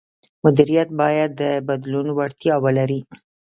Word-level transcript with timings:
مدیریت 0.43 0.89
باید 0.99 1.31
د 1.41 1.43
بدلون 1.67 2.07
وړتیا 2.17 2.55
ولري. 2.65 2.99